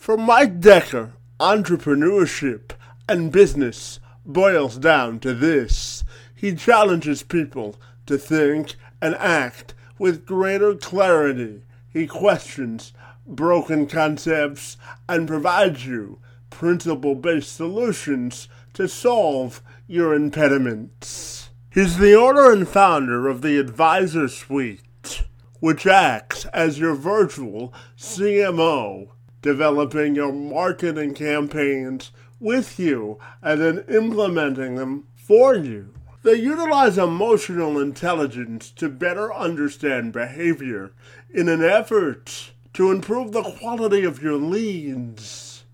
[0.00, 2.70] For Mike Decker, entrepreneurship
[3.06, 6.04] and business boils down to this.
[6.34, 7.76] He challenges people
[8.06, 11.64] to think and act with greater clarity.
[11.86, 12.94] He questions
[13.26, 21.50] broken concepts and provides you principle based solutions to solve your impediments.
[21.68, 25.24] He's the owner and founder of the Advisor Suite,
[25.60, 29.10] which acts as your virtual CMO
[29.42, 35.92] developing your marketing campaigns with you and then implementing them for you.
[36.22, 40.92] They utilize emotional intelligence to better understand behavior
[41.32, 45.64] in an effort to improve the quality of your leads.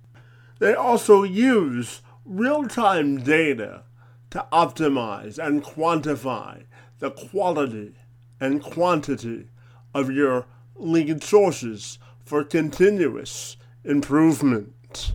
[0.58, 3.82] They also use real time data
[4.30, 6.64] to optimize and quantify
[6.98, 7.94] the quality
[8.40, 9.48] and quantity
[9.94, 15.14] of your lead sources for continuous improvement.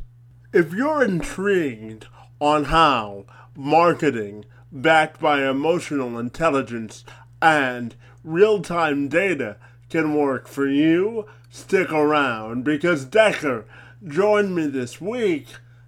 [0.53, 2.08] If you're intrigued
[2.39, 7.03] on how marketing backed by emotional intelligence
[7.41, 9.58] and real time data
[9.89, 13.66] can work for you, stick around because Decker
[14.07, 15.47] joined me this week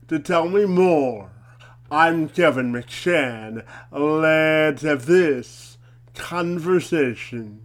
[0.10, 1.32] to tell me more.
[1.90, 3.64] I'm Kevin McShann.
[3.92, 5.78] Let's have this
[6.16, 7.62] conversation.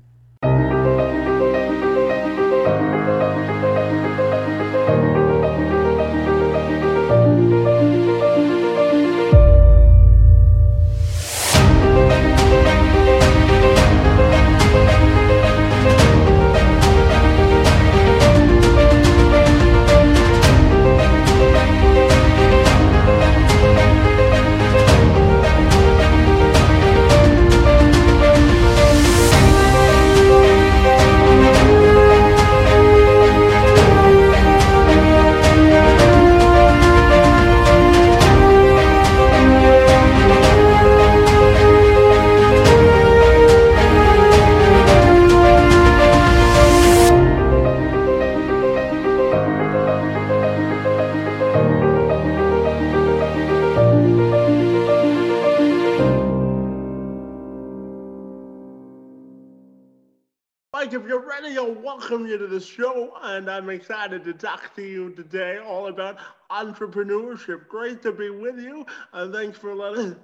[61.68, 66.18] Welcome you to the show, and I'm excited to talk to you today all about
[66.50, 67.68] entrepreneurship.
[67.68, 70.16] Great to be with you, and thanks for letting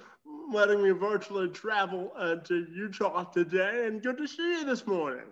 [0.51, 5.25] letting me virtually travel uh, to Utah today, and good to see you this morning.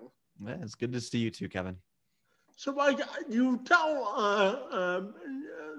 [0.44, 1.76] Yeah, it's good to see you too, Kevin.
[2.56, 5.14] So, Mike, you tell uh, um,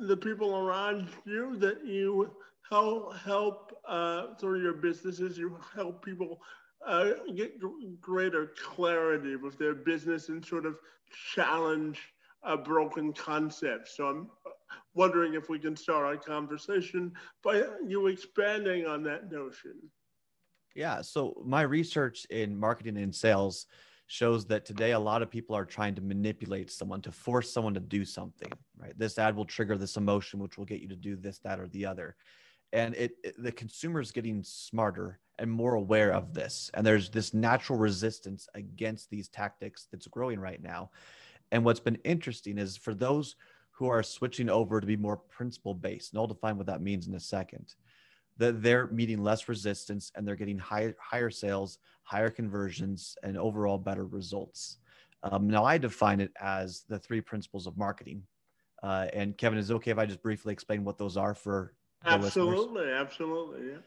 [0.08, 2.32] the people around you that you
[2.70, 5.38] help help uh, through your businesses.
[5.38, 6.42] You help people
[6.86, 7.54] uh, get
[8.00, 10.76] greater clarity with their business and sort of
[11.34, 12.14] challenge
[12.44, 13.90] a broken concept.
[13.90, 14.30] So I'm
[14.94, 17.14] wondering if we can start our conversation
[17.44, 19.76] by you expanding on that notion.
[20.76, 21.02] Yeah.
[21.02, 23.68] So my research in marketing and sales
[24.08, 27.74] shows that today a lot of people are trying to manipulate someone to force someone
[27.74, 30.96] to do something right this ad will trigger this emotion which will get you to
[30.96, 32.16] do this that or the other
[32.74, 36.70] and it, it the consumer is getting smarter and more aware of this.
[36.74, 40.92] And there's this natural resistance against these tactics that's growing right now.
[41.52, 43.36] And what's been interesting is for those
[43.74, 47.08] who are switching over to be more principle based and i'll define what that means
[47.08, 47.74] in a second
[48.38, 53.78] that they're meeting less resistance and they're getting higher higher sales higher conversions and overall
[53.78, 54.78] better results.
[55.24, 58.24] Um, now i define it as the three principles of marketing.
[58.82, 61.74] Uh, and kevin is it okay if i just briefly explain what those are for
[62.06, 63.78] absolutely absolutely yeah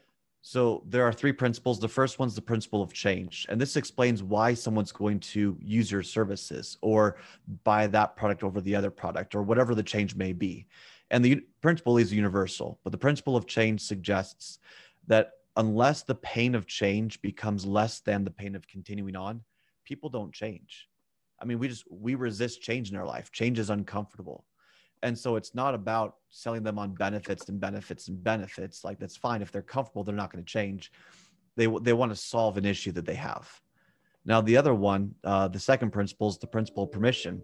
[0.41, 1.79] so there are three principles.
[1.79, 3.45] The first one's the principle of change.
[3.49, 7.17] And this explains why someone's going to use your services or
[7.63, 10.67] buy that product over the other product or whatever the change may be.
[11.11, 14.59] And the principle is universal, but the principle of change suggests
[15.07, 19.41] that unless the pain of change becomes less than the pain of continuing on,
[19.83, 20.87] people don't change.
[21.41, 23.31] I mean, we just we resist change in our life.
[23.31, 24.45] Change is uncomfortable.
[25.03, 28.83] And so it's not about selling them on benefits and benefits and benefits.
[28.83, 30.91] Like that's fine if they're comfortable, they're not going to change.
[31.55, 33.49] They they want to solve an issue that they have.
[34.25, 37.43] Now the other one, uh, the second principle is the principle of permission.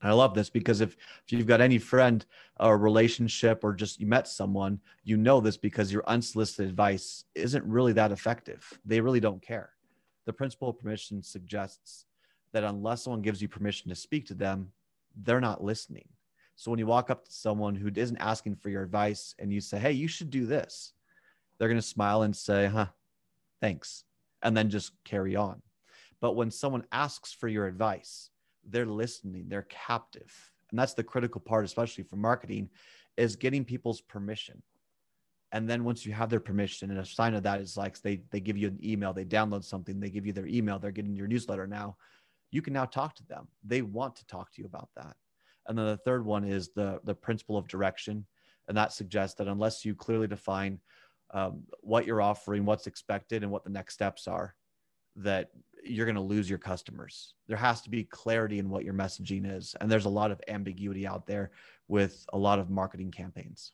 [0.00, 0.96] I love this because if,
[1.26, 2.24] if you've got any friend
[2.60, 7.64] or relationship or just you met someone, you know this because your unsolicited advice isn't
[7.64, 8.78] really that effective.
[8.84, 9.70] They really don't care.
[10.26, 12.06] The principle of permission suggests
[12.52, 14.70] that unless someone gives you permission to speak to them,
[15.16, 16.08] they're not listening.
[16.58, 19.60] So when you walk up to someone who isn't asking for your advice and you
[19.60, 20.92] say, Hey, you should do this,
[21.58, 22.86] they're going to smile and say, Huh,
[23.60, 24.02] thanks.
[24.42, 25.62] And then just carry on.
[26.20, 28.30] But when someone asks for your advice,
[28.68, 30.34] they're listening, they're captive,
[30.70, 32.68] and that's the critical part especially for marketing
[33.16, 34.60] is getting people's permission
[35.52, 38.20] and then once you have their permission and a sign of that is like they
[38.30, 41.16] they give you an email they download something they give you their email they're getting
[41.16, 41.96] your newsletter now
[42.50, 45.16] you can now talk to them they want to talk to you about that
[45.68, 48.26] and then the third one is the the principle of direction.
[48.66, 50.78] And that suggests that unless you clearly define
[51.32, 54.54] um, what you're offering what's expected and what the next steps are
[55.16, 55.50] that
[55.84, 57.34] you're going to lose your customers.
[57.46, 59.74] There has to be clarity in what your messaging is.
[59.80, 61.50] And there's a lot of ambiguity out there
[61.88, 63.72] with a lot of marketing campaigns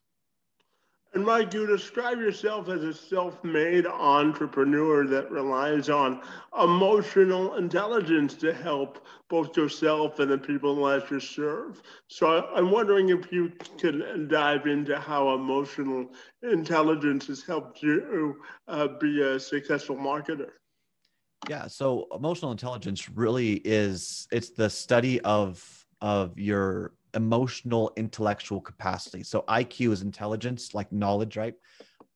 [1.15, 6.21] and Mike, you describe yourself as a self made entrepreneur that relies on
[6.61, 11.81] emotional intelligence to help both yourself and the people that you serve.
[12.09, 16.07] So I'm wondering if you can dive into how emotional
[16.43, 20.51] intelligence has helped you uh, be a successful marketer.
[21.49, 29.23] Yeah, so emotional intelligence really is it's the study of of your emotional intellectual capacity.
[29.23, 31.55] So iq is intelligence like knowledge right?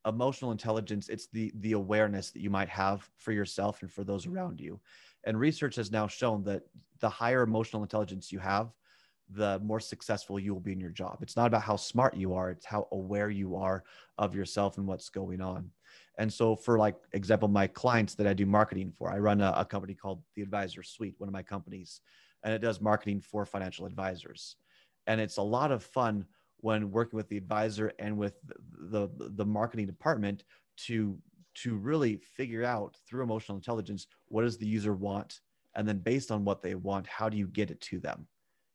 [0.06, 4.26] Emotional intelligence it's the the awareness that you might have for yourself and for those
[4.26, 4.80] around you.
[5.24, 6.62] And research has now shown that
[7.00, 8.70] the higher emotional intelligence you have
[9.30, 11.18] the more successful you will be in your job.
[11.20, 13.84] It's not about how smart you are it's how aware you are
[14.16, 15.70] of yourself and what's going on.
[16.18, 19.52] And so for like example my clients that i do marketing for i run a,
[19.56, 22.00] a company called the advisor suite one of my companies
[22.42, 24.56] and it does marketing for financial advisors
[25.08, 26.24] and it's a lot of fun
[26.58, 28.34] when working with the advisor and with
[28.90, 30.44] the, the, marketing department
[30.76, 31.18] to
[31.54, 35.40] to really figure out through emotional intelligence what does the user want?
[35.74, 38.26] And then based on what they want how do you get it to them?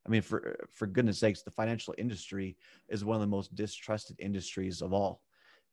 [0.05, 2.57] I mean for for goodness sakes the financial industry
[2.89, 5.21] is one of the most distrusted industries of all.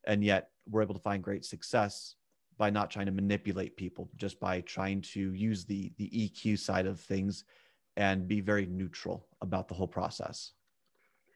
[0.05, 2.15] And yet we're able to find great success
[2.57, 6.85] by not trying to manipulate people just by trying to use the the eq side
[6.85, 7.45] of things
[7.97, 10.53] and be very neutral about the whole process.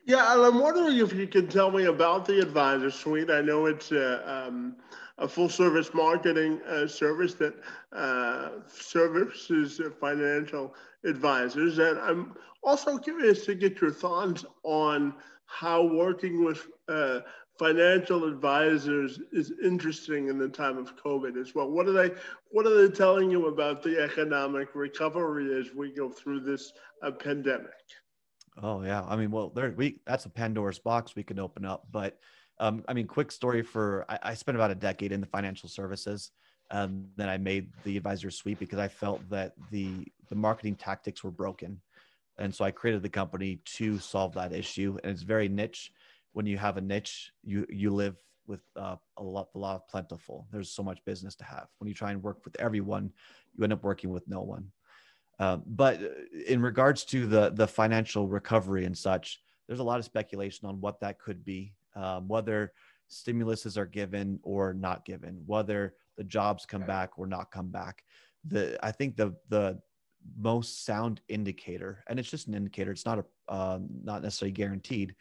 [0.06, 3.32] Yeah, and I'm wondering if you can tell me about the Advisor Suite.
[3.32, 4.76] I know it's a, um,
[5.18, 7.56] a full service marketing uh, service that
[7.92, 10.76] uh, services financial
[11.06, 11.80] advisors.
[11.80, 15.16] And I'm also curious to get your thoughts on
[15.48, 17.22] how working with uh,
[17.58, 21.70] financial advisors is interesting in the time of COVID as well.
[21.70, 22.12] What are they
[22.52, 27.12] What are they telling you about the economic recovery as we go through this uh,
[27.12, 27.72] pandemic?
[28.62, 31.88] Oh yeah, I mean, well, there we that's a Pandora's box we can open up.
[31.92, 32.20] But
[32.60, 35.70] um, I mean, quick story for I, I spent about a decade in the financial
[35.70, 36.32] services.
[36.72, 41.24] Um, then I made the advisor suite because I felt that the the marketing tactics
[41.24, 41.80] were broken,
[42.38, 44.98] and so I created the company to solve that issue.
[45.04, 45.92] And it's very niche
[46.36, 49.88] when you have a niche, you you live with uh, a lot a lot of
[49.88, 50.46] plentiful.
[50.52, 51.68] There's so much business to have.
[51.80, 53.10] When you try and work with everyone,
[53.56, 54.70] you end up working with no one.
[55.40, 56.02] Uh, but
[56.46, 60.82] in regards to the the financial recovery and such, there's a lot of speculation on
[60.82, 62.74] what that could be, um, whether
[63.10, 68.04] stimuluses are given or not given, whether the jobs come back or not come back.
[68.44, 69.80] The I think the the
[70.38, 72.92] most sound indicator, and it's just an indicator.
[72.92, 75.16] It's not a uh, not necessarily guaranteed,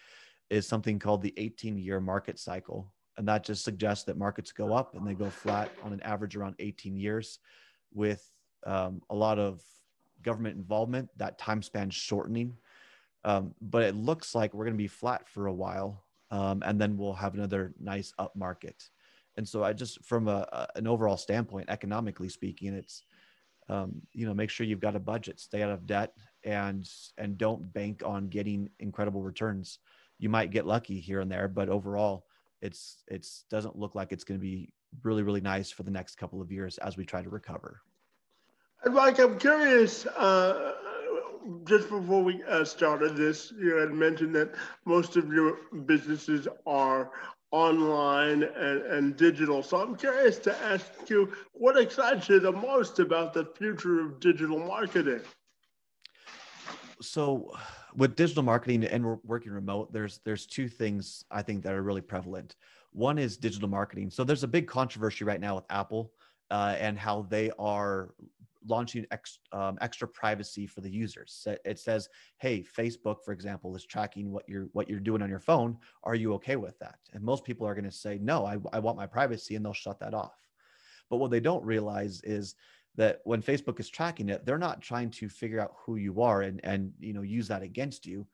[0.50, 2.92] is something called the 18 year market cycle.
[3.16, 6.36] And that just suggests that markets go up and they go flat on an average
[6.36, 7.38] around 18 years
[7.92, 8.28] with
[8.66, 9.62] um, a lot of
[10.22, 12.56] government involvement, that time span shortening.
[13.24, 16.80] Um, but it looks like we're going to be flat for a while um, and
[16.80, 18.82] then we'll have another nice up market.
[19.36, 23.04] And so I just, from a, a an overall standpoint, economically speaking, it's,
[23.68, 26.12] um, you know, make sure you've got a budget, stay out of debt
[26.44, 29.78] and, and don't bank on getting incredible returns
[30.18, 32.26] you might get lucky here and there, but overall,
[32.60, 34.70] it's it's doesn't look like it's going to be
[35.02, 37.80] really really nice for the next couple of years as we try to recover.
[38.84, 40.06] And Mike, I'm curious.
[40.06, 40.72] Uh,
[41.64, 44.54] just before we uh, started this, you had mentioned that
[44.86, 47.10] most of your businesses are
[47.50, 49.62] online and, and digital.
[49.62, 54.20] So I'm curious to ask you what excites you the most about the future of
[54.20, 55.20] digital marketing?
[57.00, 57.52] So
[57.94, 62.00] with digital marketing and working remote, there's there's two things I think that are really
[62.00, 62.56] prevalent.
[62.92, 64.10] One is digital marketing.
[64.10, 66.12] So there's a big controversy right now with Apple
[66.50, 68.14] uh, and how they are
[68.66, 71.46] launching ex, um, extra privacy for the users.
[71.64, 72.08] It says,
[72.38, 75.76] "Hey, Facebook, for example, is tracking what you're what you're doing on your phone.
[76.04, 78.78] Are you okay with that?" And most people are going to say, "No, I, I
[78.78, 80.38] want my privacy," and they'll shut that off.
[81.10, 82.54] But what they don't realize is
[82.96, 86.42] that when Facebook is tracking it, they're not trying to figure out who you are
[86.42, 88.26] and and you know use that against you.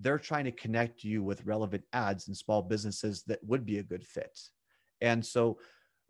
[0.00, 3.82] They're trying to connect you with relevant ads and small businesses that would be a
[3.82, 4.38] good fit.
[5.00, 5.58] And so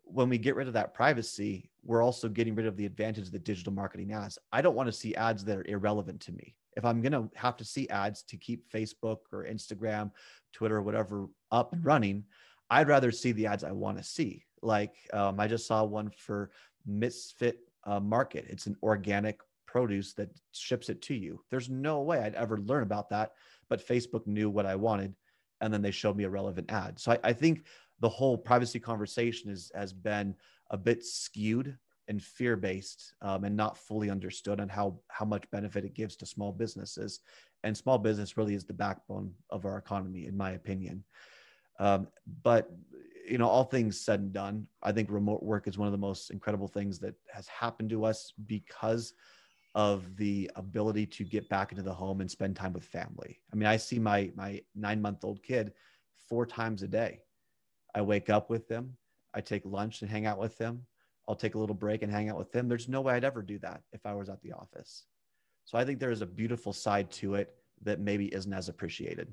[0.03, 3.43] when we get rid of that privacy, we're also getting rid of the advantage that
[3.43, 4.37] digital marketing has.
[4.51, 6.55] I don't want to see ads that are irrelevant to me.
[6.75, 10.11] If I'm going to have to see ads to keep Facebook or Instagram,
[10.53, 12.25] Twitter, whatever up and running,
[12.69, 14.43] I'd rather see the ads I want to see.
[14.61, 16.51] Like um, I just saw one for
[16.85, 18.45] Misfit uh, Market.
[18.49, 21.43] It's an organic produce that ships it to you.
[21.49, 23.31] There's no way I'd ever learn about that,
[23.69, 25.15] but Facebook knew what I wanted,
[25.61, 26.99] and then they showed me a relevant ad.
[26.99, 27.65] So I, I think
[27.99, 30.35] the whole privacy conversation is, has been
[30.69, 35.49] a bit skewed and fear based um, and not fully understood on how how much
[35.51, 37.21] benefit it gives to small businesses
[37.63, 41.03] and small business really is the backbone of our economy in my opinion
[41.79, 42.07] um,
[42.43, 42.69] but
[43.27, 45.97] you know all things said and done i think remote work is one of the
[45.97, 49.13] most incredible things that has happened to us because
[49.75, 53.55] of the ability to get back into the home and spend time with family i
[53.55, 55.73] mean i see my my nine month old kid
[56.29, 57.19] four times a day
[57.93, 58.97] I wake up with them.
[59.33, 60.85] I take lunch and hang out with them.
[61.27, 62.67] I'll take a little break and hang out with them.
[62.67, 65.05] There's no way I'd ever do that if I was at the office.
[65.65, 69.31] So I think there is a beautiful side to it that maybe isn't as appreciated.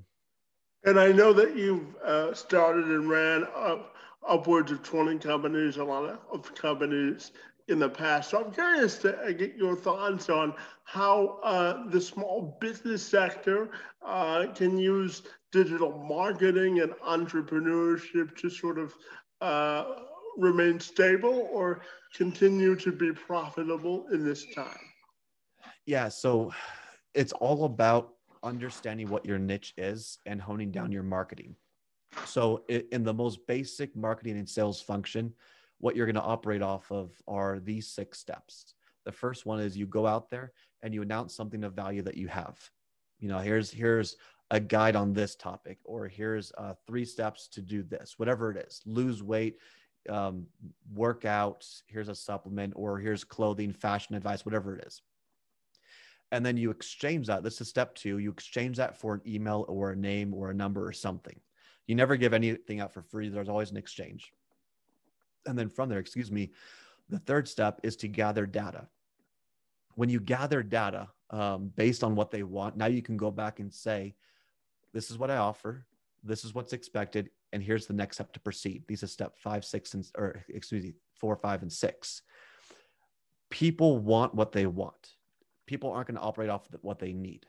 [0.84, 3.94] And I know that you've uh, started and ran up
[4.26, 7.32] upwards of 20 companies, a lot of companies
[7.68, 8.30] in the past.
[8.30, 13.70] So I'm curious to uh, get your thoughts on how uh, the small business sector
[14.04, 15.22] uh, can use
[15.52, 18.94] digital marketing and entrepreneurship to sort of
[19.40, 19.84] uh,
[20.36, 21.82] remain stable or
[22.14, 24.78] continue to be profitable in this time?
[25.86, 26.52] Yeah, so
[27.14, 31.54] it's all about understanding what your niche is and honing down your marketing.
[32.24, 35.32] So, in the most basic marketing and sales function,
[35.78, 38.74] what you're going to operate off of are these six steps.
[39.04, 42.16] The first one is you go out there and you announce something of value that
[42.16, 42.58] you have.
[43.18, 44.16] You know, here's here's
[44.50, 48.56] a guide on this topic, or here's uh, three steps to do this, whatever it
[48.66, 49.58] is, lose weight,
[50.08, 50.46] um,
[50.92, 55.02] work out, here's a supplement, or here's clothing, fashion advice, whatever it is.
[56.32, 57.42] And then you exchange that.
[57.42, 58.18] This is step two.
[58.18, 61.38] You exchange that for an email or a name or a number or something.
[61.86, 63.28] You never give anything out for free.
[63.28, 64.32] There's always an exchange.
[65.46, 66.52] And then from there, excuse me,
[67.08, 68.86] the third step is to gather data.
[69.96, 73.58] When you gather data um, based on what they want, now you can go back
[73.58, 74.14] and say,
[74.92, 75.84] this is what I offer.
[76.22, 77.30] This is what's expected.
[77.52, 78.84] And here's the next step to proceed.
[78.86, 82.22] These are step five, six, and or excuse me, four, five, and six.
[83.50, 85.14] People want what they want.
[85.70, 87.46] People aren't going to operate off what they need.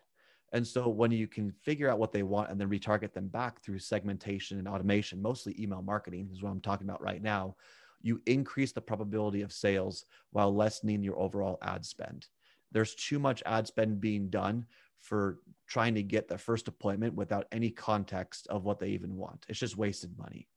[0.54, 3.63] And so when you can figure out what they want and then retarget them back
[3.63, 7.56] through segmentation and automation, mostly email marketing is what I'm talking about right now,
[8.00, 12.28] you increase the probability of sales while lessening your overall ad spend.
[12.72, 14.68] There's too much ad spend being done
[15.00, 19.48] for trying to get the first appointment without any context of what they even want.
[19.50, 20.48] It's just wasted money.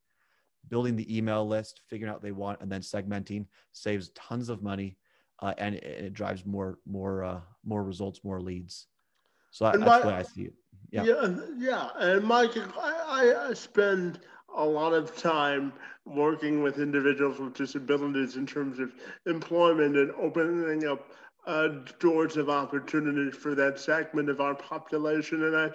[0.68, 4.62] Building the email list, figuring out what they want, and then segmenting saves tons of
[4.62, 4.98] money,
[5.44, 8.86] uh, and it, it, drives more more uh, more results, more leads.
[9.50, 10.54] So that's my, way I see it.
[10.90, 11.88] Yeah, yeah, yeah.
[11.98, 14.20] And Mike, I, I spend
[14.56, 15.72] a lot of time
[16.06, 18.92] working with individuals with disabilities in terms of
[19.26, 21.10] employment and opening up
[21.46, 25.44] uh, doors of opportunity for that segment of our population.
[25.44, 25.70] And I,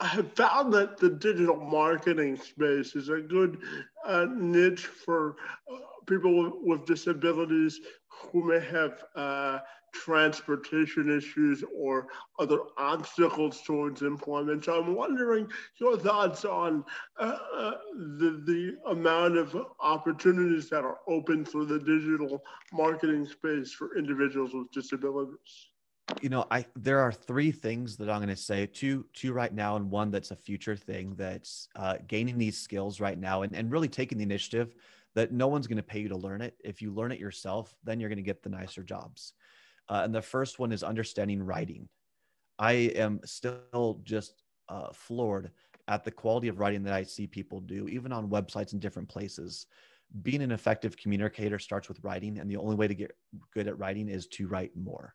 [0.00, 3.58] I have found that the digital marketing space is a good
[4.06, 5.36] uh, niche for
[5.70, 5.76] uh,
[6.08, 9.58] people with disabilities who may have uh,
[9.92, 14.64] transportation issues or other obstacles towards employment.
[14.64, 15.50] So I'm wondering
[15.80, 16.84] your thoughts on
[17.18, 23.72] uh, uh, the, the amount of opportunities that are open for the digital marketing space
[23.72, 25.68] for individuals with disabilities.
[26.22, 28.64] You know, I there are three things that I'm going to say.
[28.64, 32.98] Two, two right now, and one that's a future thing that's uh, gaining these skills
[32.98, 34.74] right now, and, and really taking the initiative
[35.14, 36.54] that no one's going to pay you to learn it.
[36.64, 39.32] If you learn it yourself, then you're going to get the nicer jobs.
[39.88, 41.88] Uh, and the first one is understanding writing.
[42.58, 45.50] I am still just uh, floored
[45.86, 49.08] at the quality of writing that I see people do, even on websites in different
[49.08, 49.66] places.
[50.22, 53.12] Being an effective communicator starts with writing, and the only way to get
[53.54, 55.14] good at writing is to write more.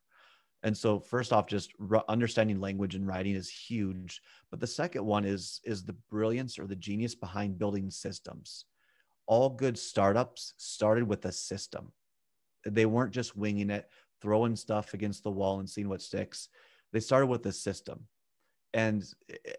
[0.63, 1.73] And so, first off, just
[2.07, 4.21] understanding language and writing is huge.
[4.49, 8.65] But the second one is is the brilliance or the genius behind building systems.
[9.25, 11.91] All good startups started with a system.
[12.65, 13.89] They weren't just winging it
[14.23, 16.47] throwing stuff against the wall and seeing what sticks.
[16.93, 18.07] They started with a system.
[18.73, 19.51] And eh,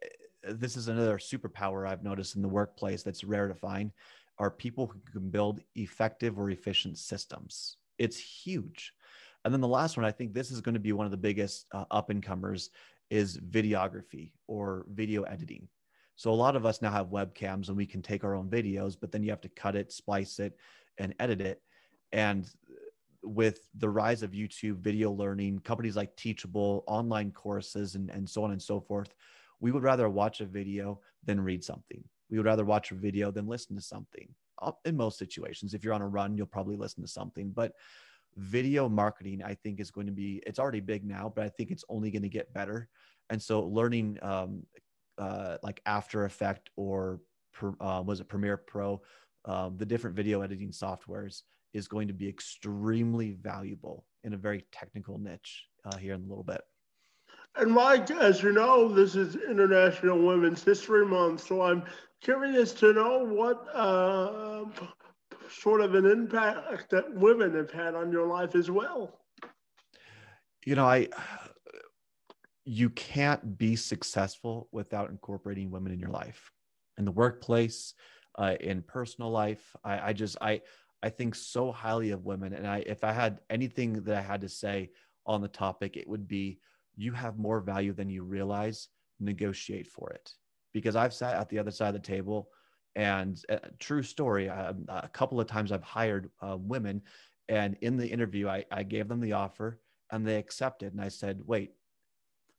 [0.52, 3.92] this is another superpower I've noticed in the workplace that's rare to find
[4.38, 7.76] are people who can build effective or efficient systems.
[7.98, 8.94] It's huge.
[9.44, 11.18] And then the last one, I think this is going to be one of the
[11.18, 12.70] biggest uh, up and comers
[13.10, 15.68] is videography or video editing.
[16.16, 18.96] So a lot of us now have webcams and we can take our own videos,
[19.00, 20.56] but then you have to cut it, splice it,
[20.98, 21.60] and edit it.
[22.12, 22.48] And
[23.22, 28.44] with the rise of YouTube video learning, companies like Teachable, online courses, and, and so
[28.44, 29.14] on and so forth,
[29.60, 32.02] we would rather watch a video than read something.
[32.30, 34.28] We would rather watch a video than listen to something.
[34.60, 37.50] Uh, in most situations, if you're on a run, you'll probably listen to something.
[37.50, 37.72] But
[38.36, 41.70] video marketing, I think, is going to be, it's already big now, but I think
[41.70, 42.88] it's only going to get better.
[43.30, 44.64] And so learning um,
[45.18, 47.20] uh, like After Effect or
[47.80, 49.00] uh, was it Premiere Pro,
[49.44, 51.42] um, the different video editing softwares
[51.72, 56.26] is going to be extremely valuable in a very technical niche uh, here in a
[56.26, 56.62] little bit.
[57.56, 61.84] And Mike, as you know, this is International Women's History Month, so I'm
[62.20, 64.64] curious to know what uh,
[65.50, 69.20] sort of an impact that women have had on your life as well.
[70.64, 71.08] You know, I
[72.64, 76.50] you can't be successful without incorporating women in your life,
[76.98, 77.94] in the workplace,
[78.38, 79.76] uh, in personal life.
[79.84, 80.62] I, I just I
[81.02, 84.40] I think so highly of women, and I if I had anything that I had
[84.40, 84.90] to say
[85.26, 86.58] on the topic, it would be
[86.96, 88.88] you have more value than you realize.
[89.20, 90.32] Negotiate for it,
[90.72, 92.48] because I've sat at the other side of the table,
[92.96, 94.50] and uh, true story.
[94.50, 97.02] I, a couple of times I've hired uh, women,
[97.48, 99.78] and in the interview, I, I gave them the offer,
[100.10, 101.74] and they accepted, and I said, "Wait,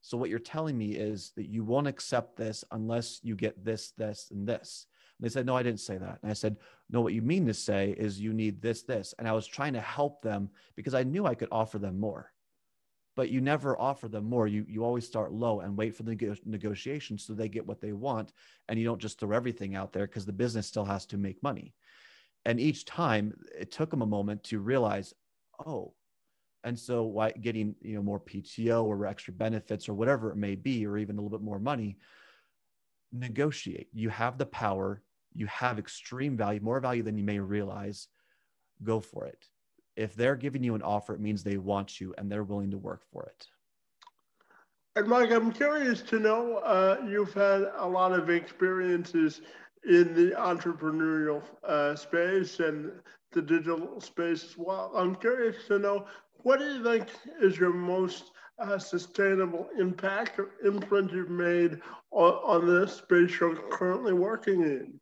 [0.06, 3.92] so what you're telling me is that you won't accept this unless you get this,
[3.98, 4.86] this, and this.
[5.18, 6.20] And they said, No, I didn't say that.
[6.22, 6.58] And I said,
[6.92, 9.16] No, what you mean to say is you need this, this.
[9.18, 12.32] And I was trying to help them because I knew I could offer them more.
[13.16, 14.46] But you never offer them more.
[14.46, 17.94] You, you always start low and wait for the negotiation so they get what they
[17.94, 18.32] want.
[18.70, 21.42] And you don't just throw everything out there because the business still has to make
[21.42, 21.74] money.
[22.46, 25.16] And each time it took them a moment to realize,
[25.66, 25.96] oh,
[26.66, 30.56] and so why getting you know more PTO or extra benefits or whatever it may
[30.56, 31.98] be, or even a little bit more money,
[33.14, 33.88] negotiate.
[33.94, 35.02] You have the power,
[35.34, 38.08] you have extreme value, more value than you may realize.
[38.84, 39.46] Go for it.
[39.96, 42.78] If they're giving you an offer, it means they want you and they're willing to
[42.78, 43.48] work for it.
[44.98, 49.42] And Mike, I'm curious to know uh, you've had a lot of experiences
[49.88, 52.92] in the entrepreneurial uh, space and
[53.32, 54.92] the digital space as well.
[54.96, 56.08] I'm curious to know
[56.46, 57.08] what do you think
[57.42, 58.30] is your most
[58.60, 61.82] uh, sustainable impact or imprint you've made
[62.12, 65.00] on, on the space you're currently working in?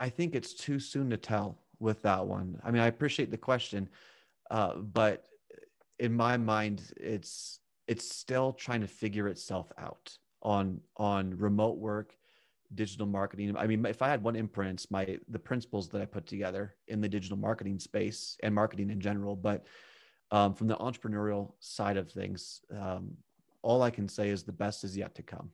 [0.00, 2.58] I think it's too soon to tell with that one.
[2.64, 3.90] I mean, I appreciate the question,
[4.50, 5.26] uh, but
[5.98, 12.14] in my mind, it's it's still trying to figure itself out on on remote work,
[12.74, 13.56] digital marketing.
[13.56, 17.00] I mean, if I had one imprint, my the principles that I put together in
[17.00, 19.66] the digital marketing space and marketing in general, but
[20.30, 23.16] um, from the entrepreneurial side of things, um,
[23.62, 25.50] all I can say is the best is yet to come.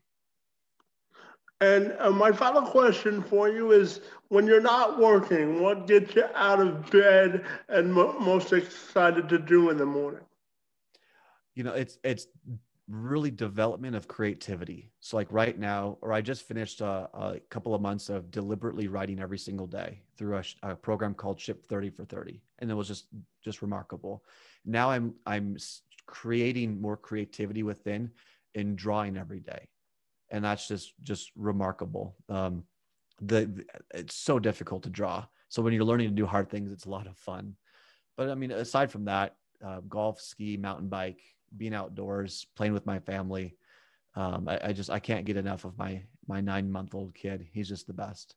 [1.61, 6.25] And uh, my final question for you is when you're not working, what gets you
[6.35, 10.21] out of bed and mo- most excited to do in the morning?
[11.55, 12.27] You know, it's it's
[12.89, 14.91] really development of creativity.
[15.01, 18.89] So like right now, or I just finished a, a couple of months of deliberately
[18.89, 22.43] writing every single day through a, a, program called Ship 30 for 30.
[22.59, 23.07] And it was just,
[23.43, 24.23] just remarkable.
[24.67, 25.57] Now I'm, I'm
[26.07, 28.11] creating more creativity within
[28.55, 29.69] in drawing every day.
[30.31, 32.17] And that's just, just remarkable.
[32.29, 32.65] Um,
[33.21, 35.25] the, it's so difficult to draw.
[35.49, 37.55] So when you're learning to do hard things, it's a lot of fun.
[38.17, 41.23] But I mean, aside from that, uh, golf, ski, mountain bike,
[41.57, 43.57] being outdoors, playing with my family.
[44.17, 47.47] Um, I, I just I can't get enough of my my nine month old kid.
[47.53, 48.35] He's just the best.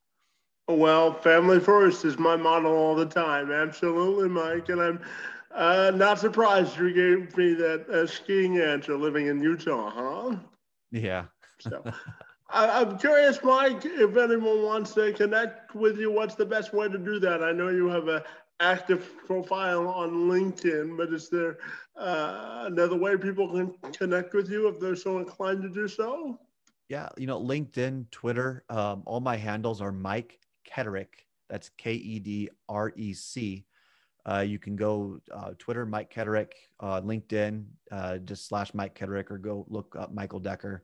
[0.68, 3.52] Well, family first is my motto all the time.
[3.52, 4.68] Absolutely, Mike.
[4.70, 5.00] And I'm
[5.56, 10.36] uh, not surprised you gave me that uh, skiing answer living in Utah, huh?
[10.92, 11.26] Yeah.
[11.60, 11.84] so
[12.50, 16.90] I, am curious, Mike, if anyone wants to connect with you, what's the best way
[16.90, 17.44] to do that?
[17.44, 18.24] I know you have a
[18.60, 21.58] active profile on LinkedIn, but is there
[21.96, 26.40] uh, another way people can connect with you if they're so inclined to do so?
[26.90, 30.40] Yeah, you know, LinkedIn, Twitter, um, all my handles are Mike
[30.70, 31.08] Kedrec.
[31.50, 33.66] That's K E D R E C.
[34.30, 39.32] Uh, you can go uh, Twitter, Mike Kedrec, uh, LinkedIn, uh, just slash Mike Kedrec,
[39.32, 40.84] or go look up Michael Decker.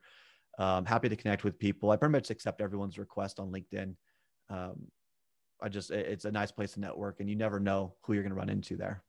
[0.60, 1.92] Um, happy to connect with people.
[1.92, 3.96] I pretty much accept everyone's request on LinkedIn.
[4.50, 4.88] Um,
[5.64, 8.34] I just it's a nice place to network, and you never know who you're going
[8.34, 9.02] to run into there.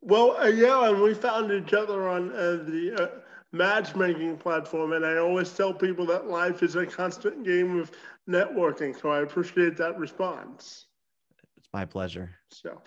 [0.00, 3.20] Well, uh, yeah, and we found each other on uh, the uh,
[3.52, 7.90] matchmaking platform, and I always tell people that life is a constant game of
[8.28, 8.98] networking.
[8.98, 10.86] So I appreciate that response.
[11.58, 12.30] It's my pleasure.
[12.50, 12.80] So,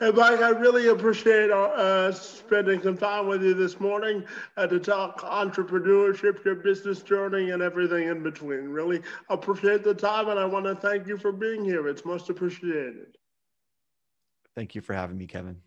[0.00, 4.24] Hey, Mike, I really appreciate uh, spending some time with you this morning
[4.56, 8.70] uh, to talk entrepreneurship, your business journey, and everything in between.
[8.70, 11.88] Really appreciate the time, and I want to thank you for being here.
[11.88, 13.18] It's most appreciated.
[14.56, 15.60] Thank you for having me, Kevin.